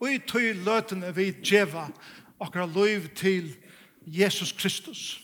[0.00, 1.88] Og i tøy løtene vi djeva
[2.40, 3.50] akkurat løyv til
[4.06, 5.20] Jesus Kristus.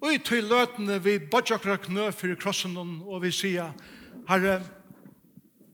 [0.00, 3.72] Og i tøy løtene vi bodja akkurat knø for krossen og vi sier,
[4.28, 4.60] Herre,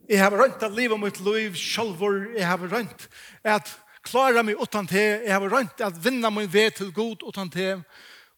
[0.08, 3.07] jeg har rønt at livet mitt liv sjalvor, jeg har rønt
[3.45, 3.71] at
[4.03, 7.77] klara meg utan te, jeg har rønt at vinna min ved til god utan te.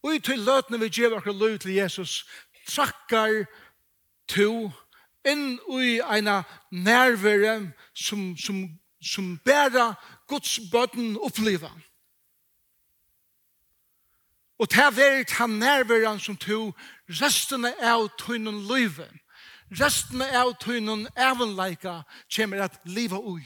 [0.05, 2.25] Og i tøy løtene vi djeva akkurat løyv til Jesus,
[2.69, 3.47] trakkar
[4.29, 4.71] to
[5.25, 8.69] inn i eina nærvere som, som,
[9.03, 9.95] som bæra
[10.29, 11.71] Guds bøtten oppleva.
[14.59, 16.73] Og det er han nærveren som to
[17.09, 19.09] restene av tøynen løyve.
[19.81, 22.03] Restene av tøynen evenleika
[22.37, 23.43] kommer at liva ui.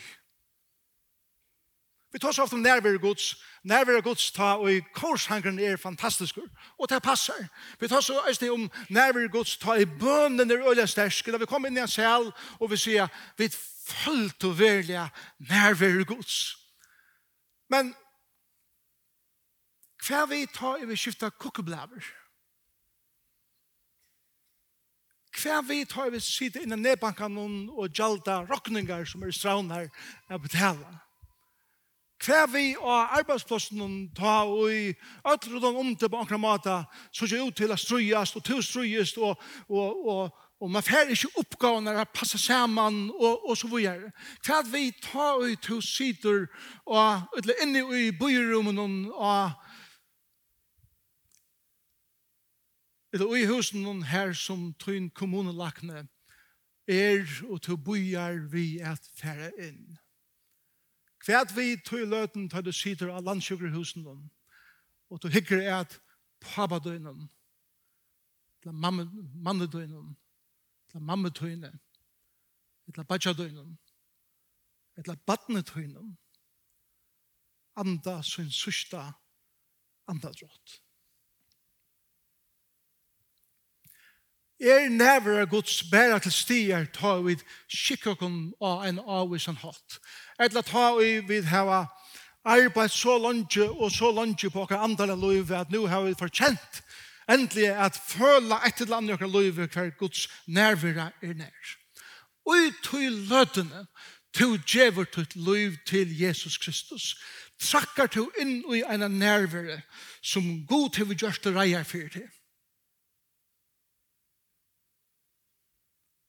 [2.12, 3.36] Vi tar så ofte nærvere Guds
[3.68, 6.38] nærvære gods ta, og i korshangren er fantastisk,
[6.78, 7.48] og det passer.
[7.80, 11.46] Vi tar så eisne om nærvære gods ta i bønnen er øyla stersk, da vi
[11.46, 13.50] kommer inn i en sel, og vi sier, vi
[13.88, 16.56] fullt og velja nærvære gods.
[17.68, 17.92] Men,
[20.06, 22.14] hva vi ta i vi skifta kukkeblaver?
[25.38, 29.90] Hva vi tar i vi sitte innan nedbankan og gjalda rokningar som er straunar
[30.30, 31.07] av betala?
[32.18, 34.90] hva vi og arbeidsplassen ta og i
[35.28, 36.76] øtler og om til på akkurat måte,
[37.12, 39.38] så ser ut til å strøyes og til strøyes og,
[39.68, 44.10] og, og, og man får ikke oppgaven når det passer sammen og, og så videre.
[44.42, 46.48] Hva vi ta og i to sider
[46.86, 49.54] og eller inne i byrummen og
[53.14, 56.08] eller i husen her som tøyn kommunelakne
[56.88, 59.98] er og til byar vi at fære inn.
[61.28, 64.22] Fært vi tog løten til du sitter av landsjukkerhusen dem,
[65.12, 65.98] og du hikker er at
[66.40, 67.26] papadøynen,
[68.62, 70.14] til mannedøynen,
[70.88, 71.72] til mammetøyne,
[72.94, 73.76] til badjadøynen,
[74.96, 76.16] til badnetøynen,
[77.76, 79.04] anda sin sørsta
[80.08, 80.80] andadrott.
[84.60, 89.98] er nævra Guds bæra til stier ta vid skikkokon av en avvisen hatt.
[90.40, 91.86] Etla ta vi við hava
[92.44, 96.82] arbeid så langt og så langt på okkar loyva at nu har vi forkjent
[97.28, 101.76] endelig at føla et eller annet loyva løyve hver Guds nærvira er nær.
[102.46, 103.86] Ui tui løtene
[104.32, 107.16] tu djever tutt løyv til Jesus Kristus
[107.60, 109.80] trakkar tu inn i en nærvira
[110.22, 112.28] som god til vi gjørst reier fyrir til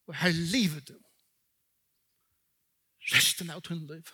[0.09, 0.95] og her livet du.
[3.13, 4.09] Resten av tunn liv.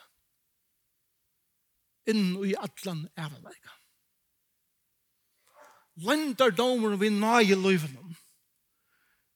[2.11, 3.71] Inn i atlan erveveika.
[6.03, 7.95] Lendar domer vi nage livet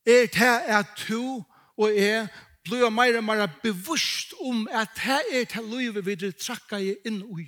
[0.05, 1.43] Er det at du
[1.79, 2.27] og jeg
[2.67, 7.23] blir mer og mer bevusst om at det er det livet vi trakka i inn
[7.39, 7.47] i.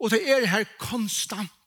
[0.00, 1.59] Og det er her konstant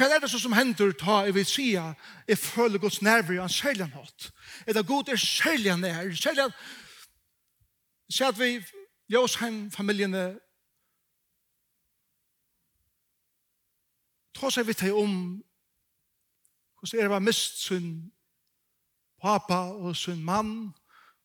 [0.00, 3.52] Hva er det som hender ta, i vil si, jeg føler Guds nerver i en
[3.52, 4.30] særlig nått.
[4.66, 6.54] Er det god er særlig nær, særlig at
[8.08, 8.64] se at vi
[9.12, 10.22] gjør hem familiene
[14.40, 15.12] ta seg vidt her om
[16.80, 18.12] hvordan er det var mist sin
[19.20, 20.72] pappa og sin mann.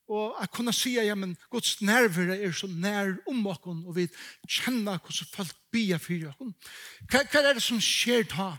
[0.07, 3.95] Og jeg kunne si, at ja, men Guds nerver er så nær om oss, og
[3.95, 4.05] vi
[4.47, 6.69] kjenner hvordan folk bier for oss.
[7.09, 8.51] Hva, hva er det som skjer da?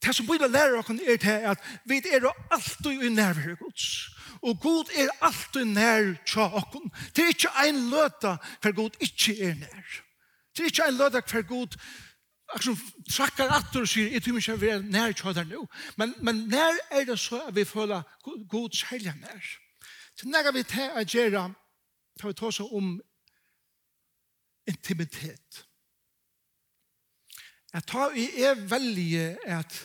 [0.00, 4.10] Det som blir lærer oss er til at vi er alltid i nærvare Guds.
[4.42, 6.78] Og Gud er alltid nær til oss.
[7.16, 9.98] Det er ikke en løte for Gud ikke er nær.
[10.56, 11.76] Det er ikke en løte for Gud
[12.50, 15.66] Akkurat som trakkar atter og sier, jeg tror ikke vi er være nær kjødder nå.
[15.96, 18.02] Men, men nær er det så at vi føler
[18.50, 19.50] Guds helgen nær.
[20.20, 21.46] Så når vi tar å gjøre,
[22.20, 22.88] tar vi ta oss om
[24.68, 25.60] intimitet.
[27.72, 29.78] Jeg tar i er velje at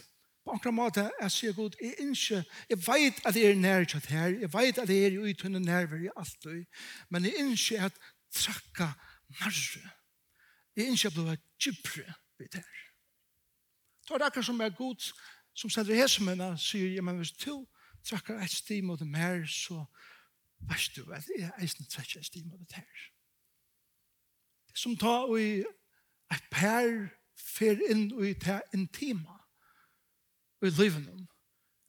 [0.44, 4.36] på ankra måte jeg sier god, jeg ikke, jeg vet at jeg er nærkjøtt her,
[4.42, 6.48] jeg vet at jeg er utunne nerver i alt,
[7.10, 8.02] men jeg ikke at
[8.36, 8.90] trakka
[9.40, 9.94] marre.
[10.76, 12.84] Jeg ikke at jeg djupre vidt her.
[14.04, 15.08] Så er det akkurat som er god,
[15.56, 17.64] som sender hesmene, sier, ja, men hvis du
[18.04, 19.86] trakkar et sti mot dem her, så
[20.70, 23.04] Vet du, at jeg eisen trekker en stima det her.
[24.68, 25.62] Det som ta og i
[26.34, 26.90] et per
[27.38, 29.38] fer inn og i ta intima
[30.62, 31.28] og i livene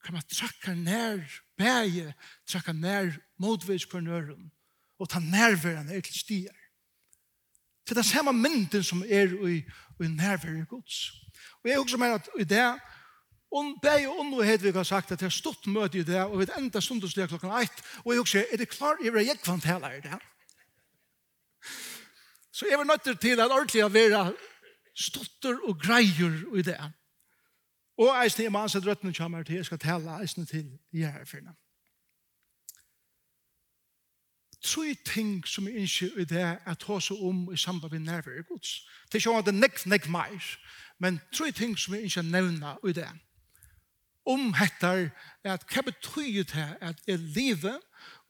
[0.05, 1.23] kan man trakka nær
[1.59, 2.13] bæge,
[2.47, 4.53] trakka nær motvis på nøren
[4.99, 6.55] og ta nærværende er til stier.
[7.87, 9.57] Til det samme mynden som er i,
[10.05, 11.11] i nærværende gods.
[11.63, 12.81] Og jeg også mener at i det
[13.57, 16.41] Og Beie og Onno Hedvig har sagt at det er stått møte i det, og
[16.43, 19.63] vi enda sundagslige klokken 1, og jeg også, er det klar i hva jeg kan
[19.65, 20.19] tale i det?
[22.53, 24.21] Så jeg var nødt til at ordentlig å være
[24.95, 26.81] stotter og greier i det.
[27.97, 31.57] Og eisen jeg må ansett røttene kommer til, jeg skal tale eisen til i herfyrene.
[34.61, 38.41] Tre ting som jeg ikke i det er ta seg om i samband med nerver
[38.41, 38.83] i gods.
[39.07, 40.51] Det er ikke om at det er nekk, nekk mer,
[40.99, 43.23] men tre ting som jeg ikke nevner i det er
[44.27, 45.09] om hettar
[45.47, 47.79] at hva betyr det at er livet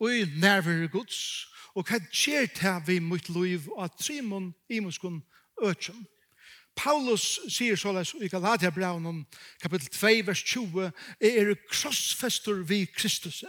[0.01, 1.47] og i nærvare gods
[1.77, 5.23] og hva gjør det vi mot liv og at Simon i muskon
[5.63, 6.07] økjen.
[6.77, 9.25] Paulus sier såleis i Galatia braunen
[9.63, 10.91] kapitel 2 vers 20
[11.21, 13.45] er krossfester vi Kristus.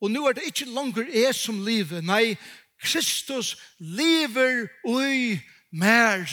[0.00, 2.36] Og nu er det ikke langer jeg som lever, nei,
[2.82, 5.40] Kristus lever ui
[5.72, 6.26] mer.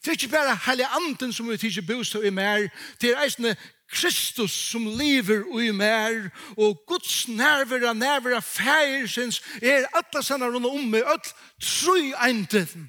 [0.00, 2.68] Det er ikke bare hele anden som vi tidser bostad i mer,
[3.00, 3.56] det er eisne
[3.90, 10.66] Kristus som lever og i mer, og Guds nærvera, nærvera fægersens, er alle sannar rundt
[10.66, 12.88] om med alt tru eintiden,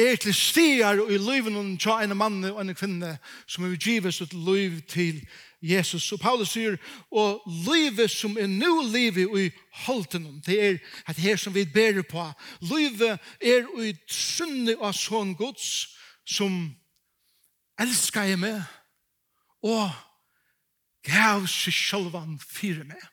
[0.00, 3.76] Er til stier og i liven og tja en mann og en kvinne som er
[3.76, 5.18] givet sitt liv til
[5.62, 6.12] Jesus.
[6.12, 6.78] Og Paulus sier,
[7.12, 9.50] og livet som er nu livet og i
[9.84, 12.24] holden om, det er at her som vi ber på,
[12.60, 15.90] livet er og i trunne av sånn gods
[16.24, 16.62] som
[17.80, 18.62] elsker jeg med,
[19.62, 19.90] og
[21.06, 23.08] gav seg sjølvan fire med.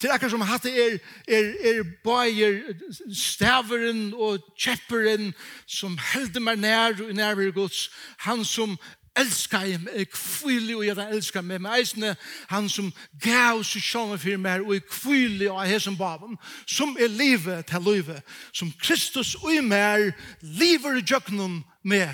[0.00, 0.98] Til akkur som hatt er,
[1.28, 2.74] er, er bøyer
[3.14, 5.30] staveren og kjepperen
[5.70, 7.86] som helder meg nær og nærmere gods,
[8.26, 8.74] han som
[9.16, 12.16] elskar jeg meg, kvillig og jeg elskar meg, men eisne
[12.50, 12.90] han som
[13.22, 16.36] gav seg sjåne for meg, og jeg kvile og jeg som baven,
[16.66, 18.20] som er livet til livet,
[18.52, 20.10] som Kristus og i meg,
[20.42, 22.10] lever i djøkkenen med,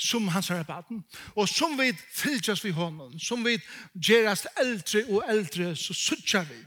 [0.00, 1.04] som hans er baden.
[1.36, 3.58] Og som vi fylgjast vi honom, som vi
[3.94, 6.60] gjerast eldre og eldre, så suttjar vi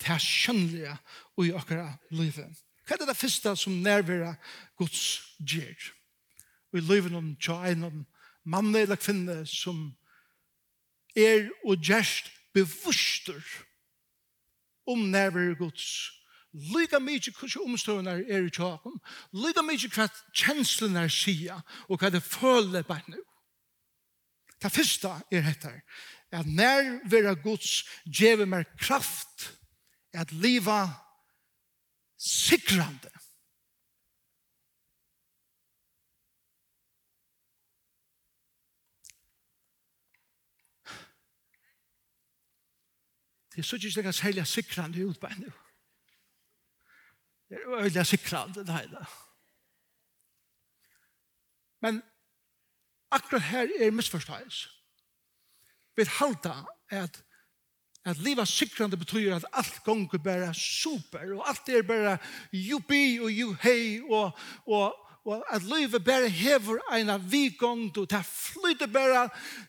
[0.00, 0.94] til skjønnelige
[1.36, 2.62] og i okkara livet.
[2.86, 4.34] Hva er det første som nærvera
[4.80, 5.76] Guds gjer?
[6.72, 8.00] Og i livet om tja en om
[8.44, 9.90] mann eller kvinne som
[11.14, 13.44] er og gjerst bevusster
[14.88, 16.10] om nærvera Guds
[16.52, 18.98] Lyga mykje kursi omstående er i tjakom.
[19.32, 21.56] Lyga mykje hva kjenslen er sia
[21.88, 23.20] og hva det føler bare nu.
[24.62, 25.72] Det første er dette,
[26.30, 29.58] at når vera gods djeve mer kraft,
[30.12, 30.84] at liva
[32.18, 33.10] sikrande.
[43.52, 45.61] Det er så ikke det kan særlig sikrande utbein nå.
[47.52, 49.06] Det er øyla sikrande det hele.
[51.82, 52.02] Men
[53.10, 54.68] akkurat her er misforståelse.
[55.96, 56.54] Vi halda
[56.90, 57.22] at
[58.04, 62.18] at livet sikrande betyr at alt gonger bare super, og alt er bare
[62.52, 64.30] jubi og juhei, og,
[64.66, 64.94] og,
[65.24, 69.28] og at livet bare hever en av vikong, og det flyter bare,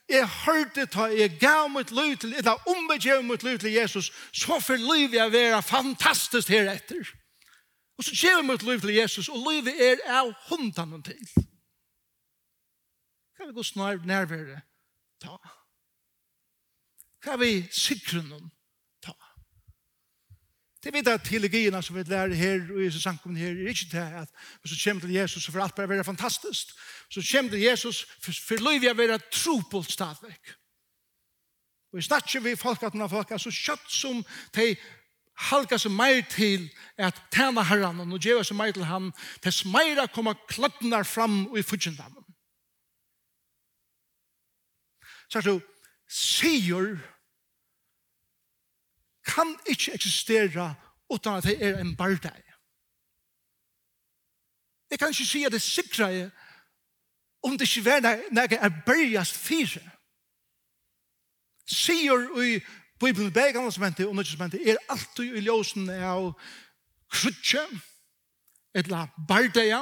[0.10, 4.60] jeg hørte ta, jeg gav mitt liv til, jeg ombegjør mitt liv til Jesus, så
[4.60, 7.14] for livet jeg være fantastisk heretter.
[7.98, 11.28] Og så kjever mitt liv til Jesus, og livet er av hundan og til.
[13.38, 14.62] Kan vi gå snar nærvære
[15.22, 15.38] ta?
[17.24, 18.50] Kan vi sikre noen
[19.04, 19.14] ta?
[20.84, 24.08] Det vet at teologierna som vi lærer her og Jesus ankommer her, er ikke det
[24.24, 26.74] at hvis du kommer til Jesus, så får alt bare være fantastisk.
[27.10, 30.58] Så kommer til Jesus, for for livet er være trupult stadvekk.
[31.94, 34.24] Og jeg snakker vi folk at noen folk, så kjøtt som
[34.56, 34.76] de
[35.34, 39.12] halka seg meir til at tæna herran og djeva seg meir til han
[39.42, 42.20] til meira koma kladnar fram og i fudgjendam
[45.30, 45.58] så er det
[46.14, 46.98] sier
[49.26, 50.74] kan ikke eksistera
[51.10, 52.44] utan at det er en bardeg
[54.92, 56.30] jeg kan ikke si at det sikra er
[57.44, 59.82] om det ikke er nek er bergast fyre
[61.66, 62.60] sier og i
[63.04, 66.30] Bibelen i begge anlandsmentet og nødvendig er alltid i ljøsen av
[67.12, 67.64] krutje,
[68.76, 69.82] etla bardeia,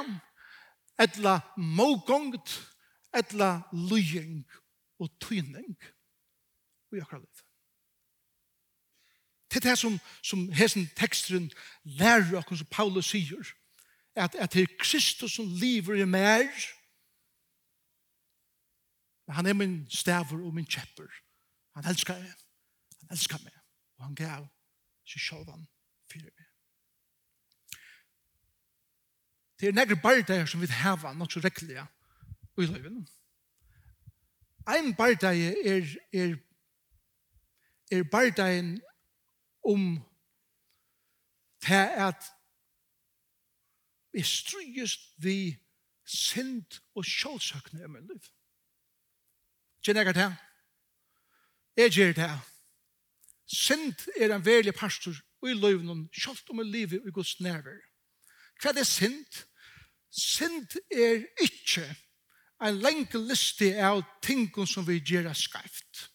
[1.00, 2.56] etla mågongt,
[3.14, 4.42] etla lujeng
[4.98, 5.76] og tyning
[6.92, 7.46] i akkurat liv.
[9.52, 11.50] Det er det som, som hesen teksteren
[11.84, 13.54] lærer oss som Paulus sier,
[14.16, 16.48] at, at det er Kristus som lever i mer,
[19.32, 21.08] han er min staver og min kjepper.
[21.76, 22.34] Han elskar jeg
[23.12, 23.54] elskar meg,
[23.98, 24.46] og han gav
[25.08, 25.66] seg sjåvan
[26.10, 26.48] fyrir meg.
[29.60, 31.84] Det er negre bardeir som vi har nok så rekkelige
[32.58, 33.04] i løyven.
[34.66, 36.36] Ein bardeir er, er,
[37.90, 38.80] er bardeiren
[39.62, 40.00] om
[41.62, 42.32] det at
[44.12, 45.56] vi stryest vi
[46.04, 48.24] synd og kjølsøkne i min liv.
[49.82, 50.30] Kjenner jeg det?
[51.76, 52.51] Jeg gjør det.
[53.52, 57.34] Synd er en verlig pastor og i løyvnen, kjølt om i livet og i Guds
[57.40, 57.80] nærvær.
[58.62, 59.42] Hva er synd?
[60.12, 61.84] Synd er ikke
[62.62, 66.08] en lenge liste av ting som vi gjør er skreft.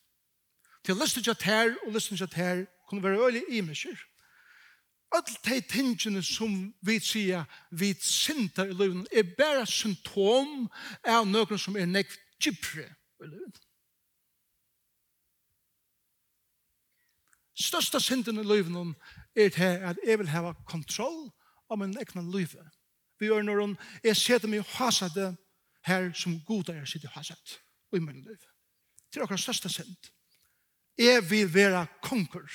[0.85, 3.99] Til liste til her og liste til her kunne være øyelig i meg selv.
[5.11, 10.67] Alle de tingene som vi sier vi synder i løyvnen er bare symptom
[11.03, 13.66] av noen som er nekt gypre i løyvnen.
[17.59, 18.95] største synden i livet
[19.35, 21.31] er til at jeg vil ha kontroll
[21.69, 22.53] av min egna liv.
[23.19, 25.35] Vi gjør når hun, jeg setter meg hasade
[25.87, 27.57] her som god er sitt hasad
[27.95, 28.37] i min liv.
[28.37, 30.11] Det Til akkurat største synd.
[30.97, 32.49] Jeg vil være konkur.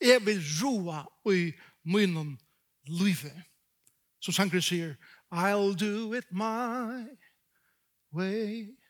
[0.00, 1.52] Jeg vil roa i
[1.84, 2.38] min
[2.86, 3.26] liv.
[4.20, 4.94] Som sangren sier,
[5.32, 7.06] I'll do it my
[8.12, 8.81] way.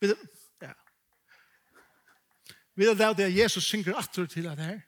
[0.00, 0.14] Vil
[0.62, 0.72] ja.
[2.74, 4.80] Vil det at Jesus synger atter til det her.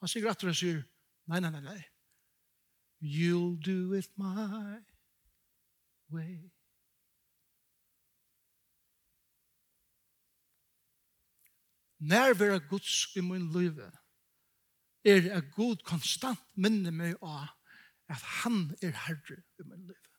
[0.00, 0.82] Han synger atter og sier,
[1.26, 1.80] nei, nei, nei, nei.
[3.02, 4.78] You'll do it my
[6.10, 6.52] way.
[12.02, 13.78] Nær vera Guds i min liv
[15.06, 17.50] er a god konstant minne meg av
[18.10, 20.11] at han er herre i min liv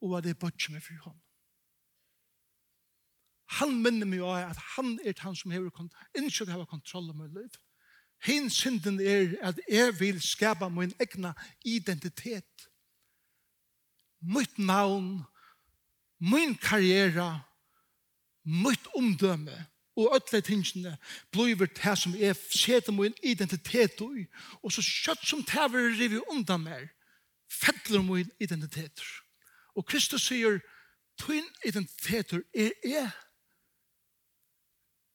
[0.00, 1.18] og at jeg bøtje meg for ham.
[3.58, 7.34] Han minner meg av at han er han som hever innskyld hever kontroll om mitt
[7.34, 7.50] liv.
[8.24, 11.32] Hinn synden er at jeg vil skapa min egna
[11.64, 12.68] identitet.
[14.20, 15.22] Mitt navn,
[16.18, 17.40] min karriera,
[18.44, 19.66] mitt omdømme
[19.96, 20.96] og ødele tingene
[21.32, 24.26] blir det som jeg setter min identitet i.
[24.62, 26.88] Og så kjøtt som det vil rive undan meg,
[27.50, 29.19] fettler min identiteter.
[29.76, 30.58] Og Kristus sier,
[31.18, 33.10] Twin identiteter er jeg».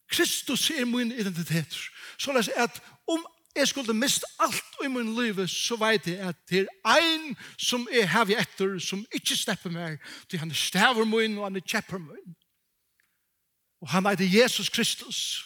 [0.09, 1.77] Kristus er min identitet.
[2.17, 6.35] Så les at om jeg skulle miste alt i min liv, så vet jeg at
[6.50, 9.97] det er ein som er her etter, som ikke stepper mer,
[10.29, 12.35] til han staver min og han er kjepper min.
[13.81, 15.45] Og han er Jesus Kristus.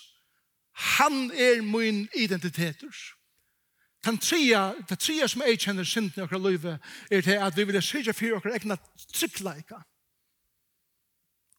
[0.74, 2.84] Han er min identitet.
[4.06, 6.78] Den tria, det tria som jeg kjenner synden i okra løyve,
[7.12, 8.78] er til at vi vil syrja for okra egna
[9.14, 9.82] tryggleika.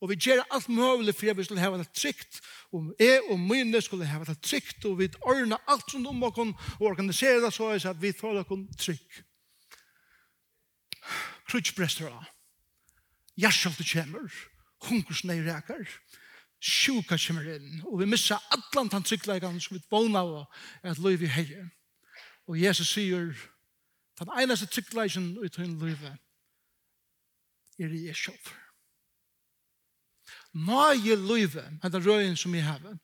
[0.00, 2.40] Og vi gjør alt mulig for at vi skulle hava det trygt,
[2.72, 6.54] og jeg og mine skulle hava det trygt, og vi ordna alt som om okon,
[6.78, 9.20] og organisere det så at vi får okon trygg.
[11.50, 12.24] Krutsbrester av.
[13.36, 14.32] Gjerskjalt kjemmer,
[14.88, 15.84] hungersne i rekar,
[16.60, 20.32] sjuka kjemmer inn, og vi missa allan tann tryggleikan som vi vågna av
[20.82, 21.68] at løyve i heier.
[22.48, 23.32] Og Jesus sier,
[24.18, 26.16] den eneste tryggleisen i livet
[27.78, 28.50] er i Eshov.
[30.52, 32.98] Nøye livet, henne røyen som jeg har,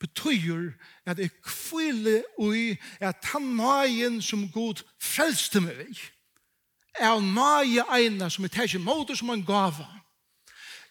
[0.00, 0.72] betyr
[1.06, 6.00] at jeg kvile ui at han nøyen som god frelste meg
[7.00, 9.88] er nøye eina som jeg tar måte som en gava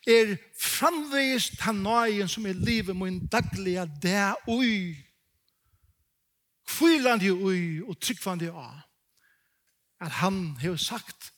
[0.08, 4.96] er framvist han nøyen som er livet min daglige det ui
[6.70, 8.86] fylande ui og tryggvande av
[10.00, 11.34] at han har sagt,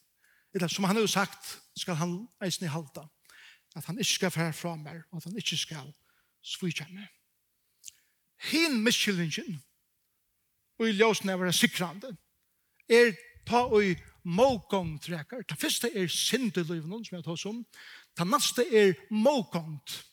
[0.54, 3.08] eller som han har sagt, skal han eisne halta,
[3.76, 5.94] at han ikke skal fære fra meg, og at han ikke skal
[6.44, 7.08] svitja meg.
[8.52, 9.62] Hin miskylingen,
[10.80, 12.16] og i ljósen er være sikrande,
[12.90, 13.14] er
[13.48, 15.42] ta og mågongtrekar.
[15.50, 17.66] ta første er sindeløyvnån, som jeg tar som.
[18.18, 20.11] ta neste er mågongt.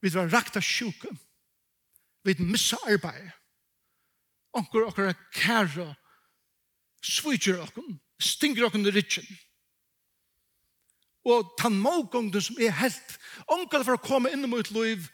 [0.00, 1.10] Vi var rakt av sjuke.
[2.24, 3.30] Vi missa arbeid.
[4.56, 5.92] Onkur okkar kæra
[7.04, 7.86] svitjer okkar,
[8.20, 9.28] stinger okkar i ritsjen.
[11.28, 13.18] Og tann mågongden som er helt,
[13.52, 15.08] onkur for å komme inn mot liv,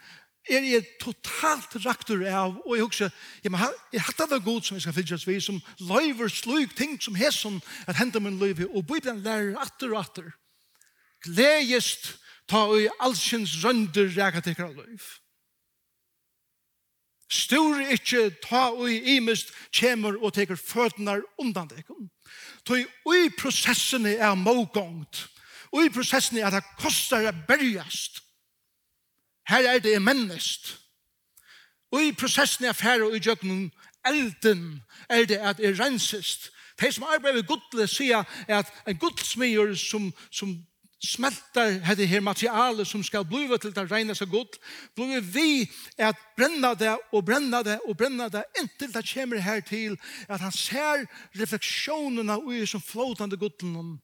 [0.47, 4.77] er jeg totalt raktur av, og jeg husker, jeg, men, jeg hatt det god som
[4.77, 7.59] jeg skal fylltjast vi, som løyver slug ting som hesson
[7.91, 10.31] at hender min liv, og Bibelen lærer atter og atter.
[11.27, 12.13] Gledjest
[12.49, 15.19] ta og i allsins rønder reka tekkar løyf.
[17.27, 22.11] Stor ikkje ta og i imist kjemur og teker fødnar undan dekken.
[22.67, 25.27] Ta i prosessen er mågongt.
[25.75, 28.23] Og i prosessen er at det kostar er bergast.
[29.49, 30.77] Her er det mennest.
[31.91, 33.73] Og i prosessen er færre og i jøkken
[34.07, 36.51] elden er det at er rensest.
[36.81, 40.57] De som arbeider ved godle sier at en godsmier som, som
[41.05, 44.57] smeltar hette her materiale som skal bliva til det regnes seg godt,
[44.97, 45.67] blive vi
[45.99, 49.99] at brenna det og brenna det og brenna det, inntil det kommer her til
[50.29, 51.05] at han ser
[51.37, 53.99] refleksjonene ui som flåtande godlen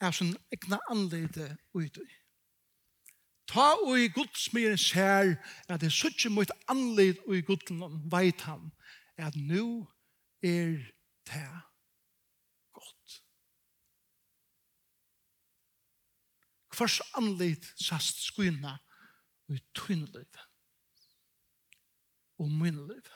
[0.00, 2.10] er sin egna anleide ui ui.
[3.48, 5.36] Ta ui godsmyren ser
[5.68, 8.70] at det er suttje mot anleid ui godlen veit han
[9.18, 9.86] at nu
[10.42, 10.78] er
[11.28, 11.67] det
[16.78, 18.76] Hvers anleit sast skuina
[19.50, 20.42] i tøyne liv.
[22.38, 23.08] Og min liv.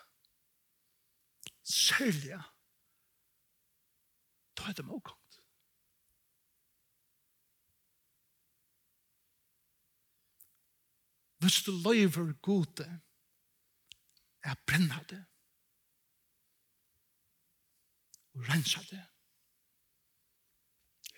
[1.62, 2.40] Særlig
[4.56, 5.38] da er det måkomt.
[11.38, 13.02] Hvis du løyver gode
[14.42, 15.26] er brennade
[18.34, 19.11] og rensa det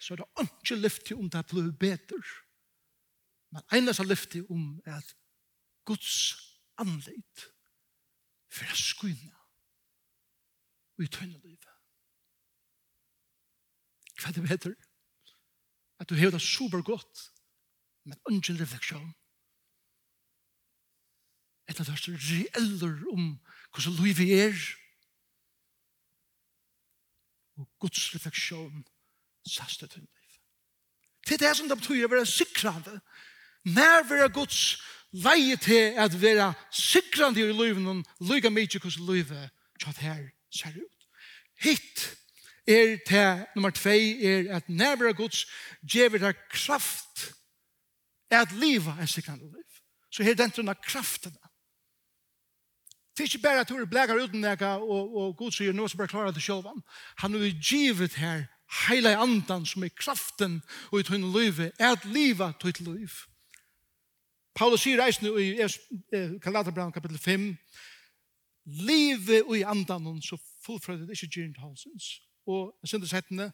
[0.04, 2.20] så er det ikke lyftig om det blir bedre.
[3.54, 5.14] Men eneste er lyftig om at
[5.88, 6.16] Guds
[6.78, 7.46] anleit
[8.52, 9.32] for å skynne
[10.94, 11.70] og i tøyne livet.
[14.20, 14.74] Hva er det bedre?
[15.98, 17.24] At du hever det super godt,
[18.04, 19.10] men ungen refleksjon.
[21.70, 23.30] Et av det er reeller om
[23.72, 24.64] hvordan livet er,
[27.56, 28.84] og Guds refleksjon
[29.46, 30.08] saste til liv.
[31.26, 32.98] Til det som det betyr å være sikrande,
[33.64, 34.58] når vi er Guds
[35.14, 40.26] leie til at vi er sikrande i livet, og lyga mykje hvordan livet tjatt her
[40.52, 41.08] ser ut.
[41.64, 42.04] Hitt
[42.66, 45.46] er til nummer tvei er at når vi er Guds
[45.82, 47.30] gjever det kraft
[48.30, 49.80] at livet er sikrande liv.
[50.10, 51.38] Så her er den trunna kraftene.
[53.14, 55.86] Det er ikke bare at du er blekker uten deg, og, og Gud sier, nå
[55.86, 56.66] skal jeg bare klare det selv.
[57.22, 58.46] Han er givet her
[58.88, 60.62] heila andan som er kraften
[60.92, 63.22] og i tøyne løyve, er at liva tøyt løyv.
[64.54, 65.56] Paulus sier reisende i
[66.42, 67.48] Galaterbrann kapittel 5,
[68.64, 72.20] Livet og i andan så fullfrøyde det ikke gyrnt halsens.
[72.46, 73.50] Og jeg synes settene,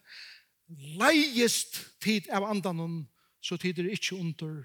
[0.99, 3.07] leiest tid av andan
[3.43, 4.61] så tid er ikke under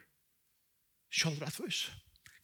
[1.10, 1.86] kjølrettvis.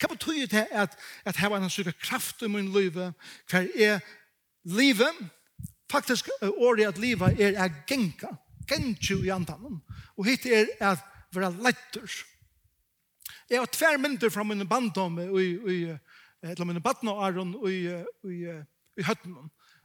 [0.01, 4.01] Hva betyr det at, at her var en syke kraft i min liv, hver er
[4.65, 5.31] livet,
[5.93, 8.33] Faktisk året at livet er å genka,
[8.69, 9.81] genka i antanen.
[10.17, 11.03] Og hit er at
[11.35, 12.19] være letter.
[13.51, 15.79] Jeg har tver mynder fra mine bandom i, i,
[16.43, 17.85] eller mine badna og aron i,
[18.25, 18.39] i,
[18.97, 19.37] i høtten.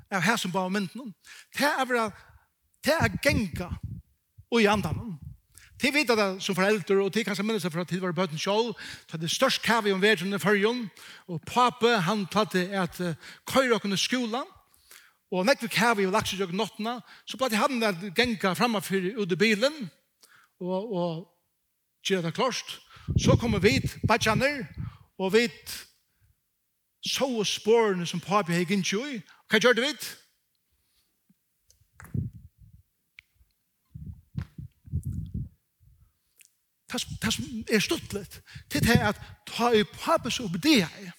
[0.08, 1.12] Jeg har som bare mynden.
[1.58, 2.10] Det er være,
[2.86, 3.72] det er genka
[4.56, 5.18] i antanen.
[5.78, 8.40] Til vet det som foreldre, og til kanskje minnes det for at de var bøten
[8.40, 8.72] selv,
[9.12, 10.88] så det størst kave om verden i førjen,
[11.28, 12.98] og pape, han tatt det at
[13.46, 14.48] køyre åkne skolen,
[15.32, 18.96] Og nekk vi kæve i lakse laksesjøk nottene, så ble det han genga framme for
[18.96, 19.90] ut i bilen,
[20.60, 21.10] og, og
[22.08, 22.80] gjør det klart.
[23.20, 24.64] Så kommer vi badjaner,
[25.20, 25.50] og vi
[27.08, 29.20] så spårene som papi har hei gintjo i.
[29.52, 29.94] Hva gjør det vi?
[36.88, 38.42] Det er stuttlet.
[38.72, 41.10] Det er at ta i papi så obedea i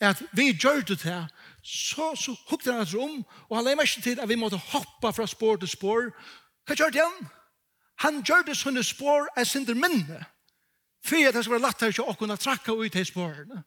[0.00, 1.26] at vi gjør det til,
[1.62, 5.12] så, så hukte han etter om, og han leier meg til at vi måtte hoppa
[5.16, 6.10] fra spår til spår.
[6.66, 7.30] Hva gjør det han?
[8.04, 10.20] Han gjør det sånne spår er sin minne,
[11.06, 13.62] for at det skal være lagt her til å kunne trakke ut til spårene.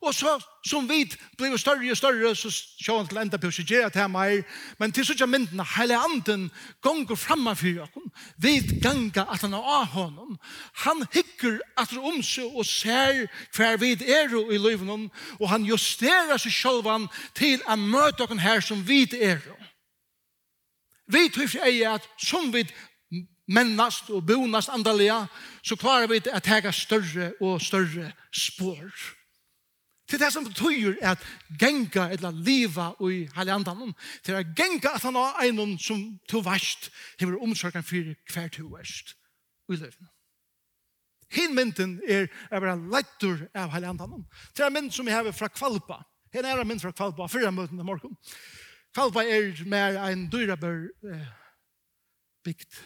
[0.00, 1.04] Og så, som vi
[1.38, 4.44] blir større og større, så ser han til enda på å gjøre det her mer.
[4.78, 6.44] Men til sånn myndene, hele anden
[6.84, 8.26] gonger fremme for oss.
[8.38, 10.36] Vi ganger at han er av honom.
[10.84, 15.10] Han hikker at det om seg og ser hver vi er i livet.
[15.40, 19.42] Og han justerer seg selv til å møte oss her som vi er.
[21.08, 22.66] Vi tror ikke at som vi
[23.48, 25.24] mennast og bonast andalega,
[25.64, 29.17] så klarer vi at hega større og større spår.
[30.08, 31.24] Til det som betyr at
[31.60, 33.94] genga eller liva i hele andan
[34.24, 36.90] til at genga at han har einon som to verst
[37.20, 39.16] hever omsorgen for hver to verst
[39.68, 40.08] i løyvene.
[41.28, 45.32] Hin mynden er er vera lettur av hele andan til en mynd som vi hever
[45.32, 46.00] fra Kvalpa
[46.32, 48.16] Her er en mynd fra Kvalpa, fyrra møten i morgen.
[48.92, 51.26] Kvalpa er mer en dyrabør eh,
[52.44, 52.80] bygd.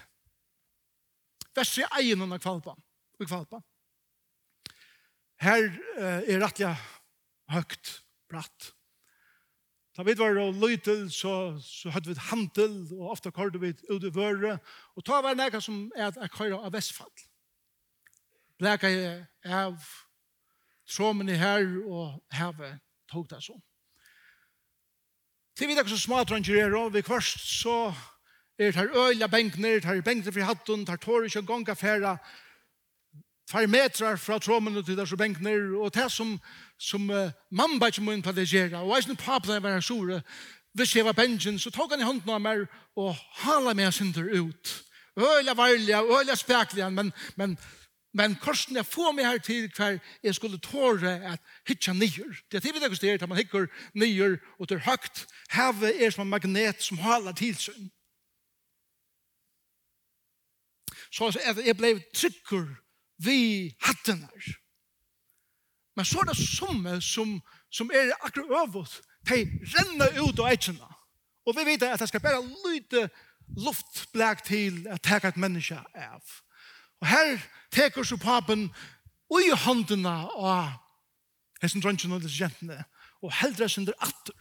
[1.56, 2.76] Vestri eien av Kvalpa,
[3.18, 3.62] Kvalpa.
[5.42, 6.70] Her eh, er rettelig
[7.52, 8.72] högt, bratt.
[9.96, 14.04] Da vi var og løytel, så, så hadde vi handel, og ofte kørte vi ut
[14.04, 14.56] i vøre,
[14.96, 17.12] og ta var noe som er at jeg kører av Vestfall.
[18.60, 19.76] Bleka jeg av
[20.88, 22.80] tråmen i her, og havet
[23.12, 23.60] tog det sånn.
[25.56, 27.92] Til vi ikke så smart ranger og vi kvarst så
[28.56, 31.50] er det her øyla benkner, det her benkner for hatten, det her tår ikke en
[31.50, 32.16] gang affæra,
[33.52, 35.38] tvær metrar fra tråmen til der så benk
[35.76, 36.40] og det som,
[36.78, 39.74] som uh, mamma bare ikke må inn på det gjøre, og jeg synes pappa var
[39.74, 40.22] her sore,
[40.74, 42.64] hvis jeg var benjen, så tok han i hånden av meg
[42.96, 44.84] og hala meg synder ut.
[45.16, 47.58] Øyla varliga, øyla spekliga, men, men,
[48.14, 52.32] men korsen jeg får meg her til hver jeg skulle tåre at hitja nyer.
[52.48, 56.24] Det er til vi det at man hikker nyer og til høgt, havet er som
[56.24, 57.90] en magnet som hala tilsyn.
[61.12, 61.28] Så
[61.66, 62.81] jeg ble tryggur
[63.24, 64.48] vi hattenar.
[65.96, 70.88] Men så er det summe som, som er akkurat øvått, de renner ut av eitjena.
[71.46, 73.08] Og vi vet at det skal bare lyde
[73.58, 76.22] luftblæk til at teka et menneske av.
[77.00, 77.38] Og her
[77.74, 78.70] teker så papen
[79.32, 80.72] ui håndene av
[81.62, 82.82] hessen drøntjen og disse jentene,
[83.22, 84.34] og heldre sin der atter.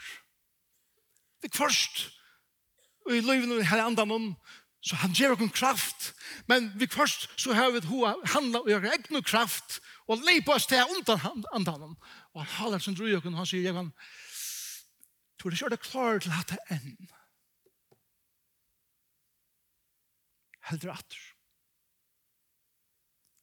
[1.41, 2.07] Det er først,
[3.05, 4.35] og i løyvene her andan
[4.81, 6.13] Så han ger oss kraft.
[6.49, 10.65] Men vi først så har vi hoa handla og gjør egnu kraft og leipa oss
[10.69, 11.95] til undan andan.
[12.33, 13.91] Og han halar sin drøy og han sier, jeg kan,
[15.37, 17.11] tror du ikke er det klar til at det enn.
[20.71, 21.23] Heldur atter.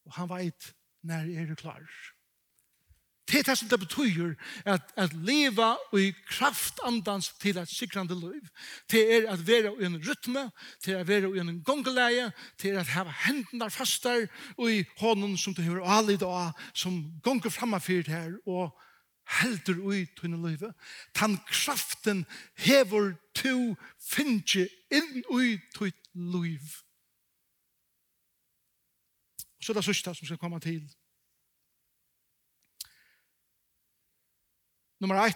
[0.08, 0.72] Og han veit
[1.06, 1.84] når er du klar.
[3.28, 8.40] Det er det som det betyr at, at leva i kraftandans til et sikrande liv.
[8.90, 10.50] Det er at være i en rytme,
[10.84, 14.84] det er at være i en gongeleie, det er at hava hendene fastar og i
[14.98, 18.72] hånden som du har all i dag, som gonger framafyrt her og
[19.42, 20.64] heldur ui en liv.
[21.20, 22.24] Den kraften
[22.56, 26.64] hever to finnje inn ui et liv.
[29.58, 30.80] Og det er det sørste som skal komme til
[35.00, 35.34] Nummer 1,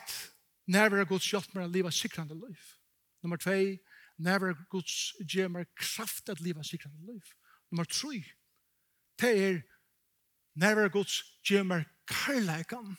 [0.67, 2.79] nærvera Guds hjelp meg å leva the life.
[3.23, 3.79] Nummer 2,
[4.19, 7.35] nærvera Guds gjer meg kraft at leva the life.
[7.71, 8.25] Nummer 3,
[9.21, 9.63] det er
[10.55, 12.97] nærvera Guds gjer meg karlægan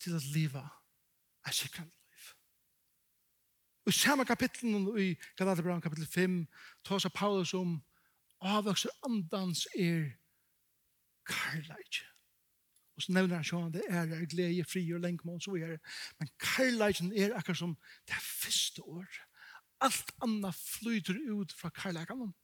[0.00, 0.64] til at leva
[1.46, 2.24] er sikrande liv.
[3.84, 6.46] Og i samme kapitlen i Galaterbran kapitel 5
[6.84, 7.76] tar seg Paulus om
[8.40, 10.16] avvøkser andans er
[11.28, 12.13] karlægan
[12.96, 15.80] Og så nevner han sånn, det er er glede, fri og lenkmål, så er det.
[16.20, 17.74] Men karlægen er akkurat som
[18.06, 19.08] det første år.
[19.82, 22.34] Alt annet flyter ut fra karlægen.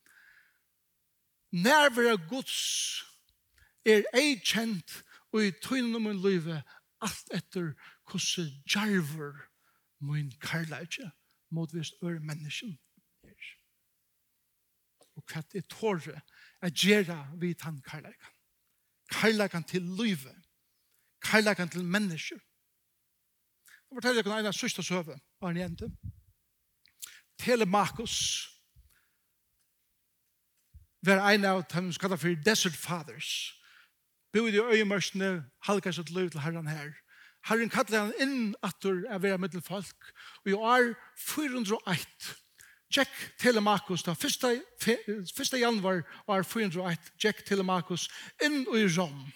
[1.55, 3.05] av Guds
[3.87, 6.63] er ei kjent og i tøynen om en løyve
[7.01, 7.73] alt etter
[8.11, 9.47] hvordan jarver
[10.01, 11.13] min karlægen
[11.51, 12.77] mot vist øre mennesken
[13.25, 13.57] er.
[15.17, 16.21] Og hva det tåre
[16.63, 18.37] er gjerne vidt han karlægen.
[19.11, 20.35] Karlægen til løyve
[21.23, 22.37] kærleikan til mennesker.
[23.91, 25.91] Jeg forteller dere en av sørste søve, bare en jente.
[27.41, 28.17] Telemakus
[31.03, 33.55] var en av dem som kallet for Desert Fathers.
[34.33, 36.93] Bøyde i øyemørsene, halka sitt løy til herren her.
[37.49, 40.13] Herren kallet han inn atur av vera middelfolk,
[40.45, 42.37] og i år 401
[42.91, 45.59] Jack Telemakus, da 1.
[45.59, 48.09] januar var 401, Jack Telemakus,
[48.43, 49.29] inn i Rom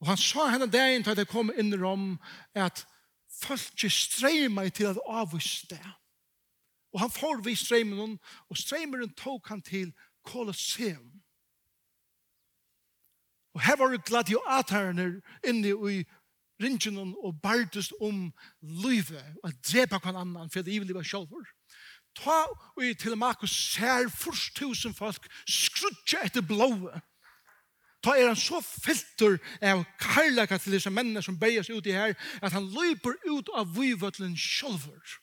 [0.00, 2.18] Og han sa henne dagen til at jeg kom inn i rom,
[2.54, 2.84] at
[3.40, 5.84] folk ikke streyma til at avvist det.
[6.94, 9.92] Og han får vi streymen, og streymeren tok han til
[10.26, 11.12] Colosseum.
[13.54, 16.04] Og her var det gladiatorene inne i
[16.62, 18.28] ringen og bartest om
[18.60, 21.46] livet, og drepa kan annan, for det er livet sjølver.
[22.18, 22.44] Ta
[22.76, 27.00] og i til Markus ser først tusen folk skrutja etter blåa
[28.04, 32.14] ta er han så filter av karlaka til disse mennene som beier ut i her,
[32.42, 35.16] at han løper ut av vivøtlen sjolver.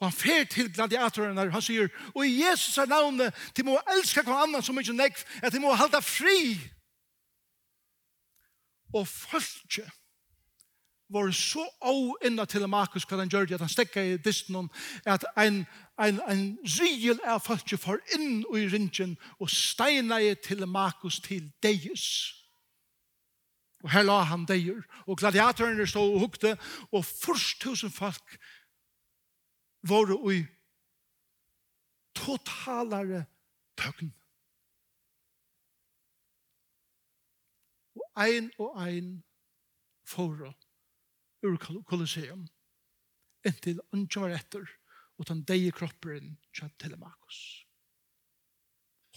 [0.00, 3.76] Og han fer til gladiatoren der, han sier, og i Jesus er navnet, de må
[3.96, 6.56] elske hver annan som ikke nekv, at de må halda fri.
[8.94, 9.90] Og folket
[11.12, 14.70] var så å inna til Markus hva han gjør det, at han stekka i distan
[15.06, 15.64] at ein,
[16.00, 16.46] ein, ein
[16.78, 22.32] riel er folk for inn i ringen og steina i til Markus til deis.
[23.84, 26.54] Og her la han deir, og gladiatorene stod og hukte,
[26.90, 28.38] og først tusen folk
[29.84, 30.40] var i
[32.16, 33.26] totalare
[33.76, 34.14] tøgn.
[37.94, 39.22] Og ein og ein
[40.08, 40.63] foran
[41.44, 42.46] ur Kolosseum
[43.44, 44.64] inntil ønsken var etter
[45.18, 47.40] og den deie kroppen kjent til Makos.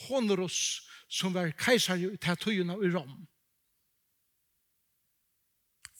[0.07, 0.59] Honoros
[1.09, 3.25] som var keisar i tatuina i Rom.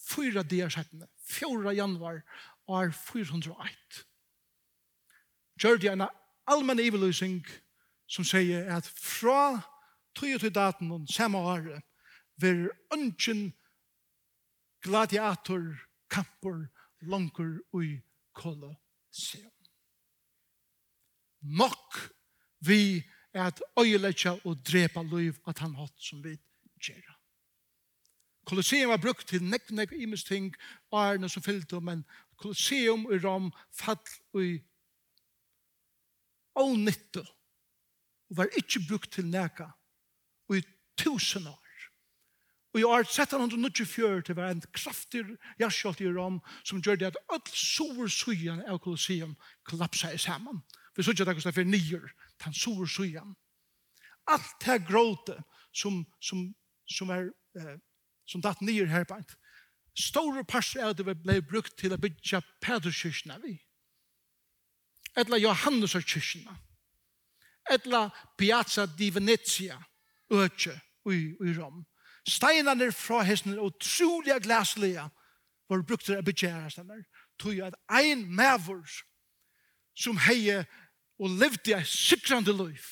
[0.07, 1.73] Fyra dier settene, 4.
[1.75, 2.21] januar
[2.67, 4.03] år 401.
[5.57, 6.05] Gjør det en
[6.47, 7.41] allmenn iveløsning
[8.07, 9.57] som sier at fra
[10.19, 11.81] 22 daten og samme året
[12.39, 13.49] vil ønsken
[14.85, 15.73] gladiator
[16.09, 16.67] kamper
[17.01, 18.01] langer ui
[18.33, 19.51] kolosseum.
[21.41, 21.99] Nok
[22.59, 26.37] vi er at øyeletja og drepa liv at han hatt som vi
[26.81, 27.13] gjerra.
[28.47, 30.53] Kolosseum var brukt til nekk, nekk, imes ting,
[30.91, 32.05] arne som fyllte, men
[32.37, 33.99] Kolosseum i Rom fall
[34.37, 34.59] ui
[36.57, 37.21] og nytte
[38.27, 39.67] og var ikke brukt til neka
[40.49, 40.63] og i
[40.97, 41.66] tusen år.
[42.77, 45.23] Og i år 1724 til var en kraftig
[45.57, 49.33] jaskjolt i Rom som gjør det at all sover sujan av kolosseum
[49.65, 50.59] kollapsa i saman.
[50.93, 52.05] Vi sier ikke at det er nyer,
[52.45, 53.33] den sover sujan.
[54.29, 55.39] Alt det gråte
[55.73, 56.45] som, som,
[56.85, 57.81] som er eh,
[58.29, 59.33] som datt nyer her på herbeint.
[59.97, 63.57] Store parser av det ble brukt til å bygge Pederskyrkene vi.
[65.17, 66.53] Etla Johannes og kyrkene.
[67.73, 68.05] Etla
[68.37, 69.81] Piazza di Venezia,
[70.29, 70.77] øtje,
[71.09, 71.81] i, i Rom
[72.27, 75.07] steinene fra hesten utrolig glaslige
[75.69, 77.05] var brukt til å begjære stedene.
[77.39, 78.83] Tog at ein maver
[79.97, 80.63] som heie
[81.17, 82.83] og levde i sikrande liv,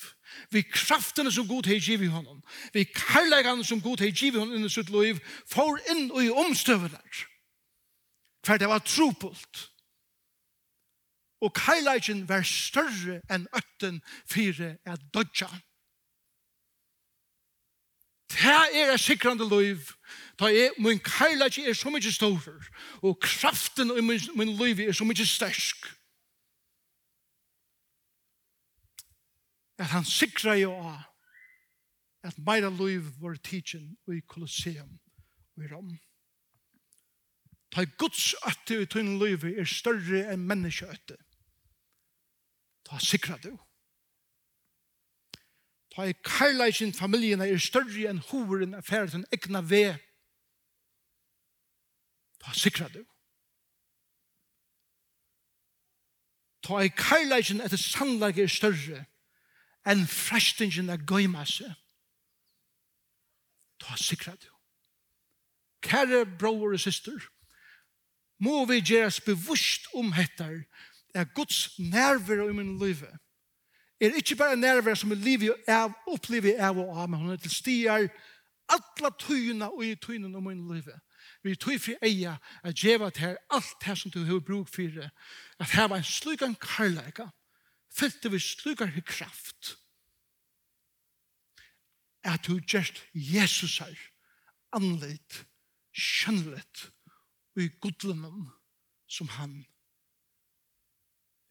[0.50, 2.40] vi kraftene som god hei givet honom,
[2.74, 5.20] vi karlægane som god hei givet honom inni sitt liv,
[5.50, 7.00] får inn og i omstøvene.
[8.46, 9.70] For det var tropult.
[11.40, 15.50] Og karlægen var større enn ötten fire er dødja.
[18.36, 19.80] Det er et sikrande liv,
[20.38, 22.64] Da er min kærleik er så mykje stor,
[23.02, 25.86] og kraften i min, min liv er så mykje stersk.
[29.78, 31.00] At han sikra jo av
[32.26, 34.98] at meira liv var tidsin i Colosseum
[35.56, 35.92] og i Rom.
[37.72, 41.16] Ta Guds øtte i tunn liv er større enn menneskeøtte.
[42.88, 43.54] Ta sikra du.
[45.96, 49.96] Ta i karlæsjen familien er større enn horen er ferdig til egna ve.
[52.44, 53.00] Ta sikra du.
[56.60, 59.06] Ta i karlæsjen etter sannlag er større
[59.88, 61.72] enn frestingen er gøymasse.
[63.80, 64.52] Ta sikra du.
[65.80, 67.16] Kære bror og syster,
[68.38, 70.66] må vi gjøres bevusst om hettar
[71.14, 73.16] er Guds nerver i min livet
[74.00, 77.40] er ikke bare nærvær som er livet av, opplever av og av, men hun er
[77.40, 78.08] til stier
[78.68, 80.98] alle tøyene og i tøyene om min livet.
[81.42, 85.08] Vi tøy fri eia at djeva til alt det som du har brug for,
[85.60, 87.28] at her var en slugan karlæga,
[87.94, 89.76] fylte vi slugan i kraft,
[92.24, 93.94] at du gjerst Jesus her,
[94.74, 95.46] anleit,
[95.94, 96.90] kjønnlet,
[97.56, 98.50] og i godlunnen
[99.08, 99.62] som han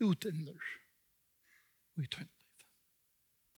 [0.04, 0.60] utinner,
[1.96, 2.35] og i tøyne.